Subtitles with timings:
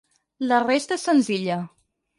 [0.51, 1.63] La resta és senzilla.